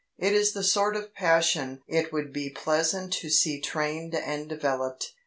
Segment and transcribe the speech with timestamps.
[0.17, 5.13] It is the sort of passion it would be pleasant to see trained and developed.